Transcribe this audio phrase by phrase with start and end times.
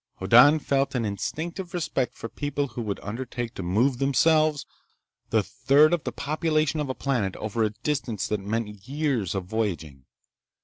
[0.19, 4.65] Hoddan felt an instinctive respect for people who would undertake to move themselves,
[5.29, 9.45] the third of the population of a planet, over a distance that meant years of
[9.45, 10.05] voyaging.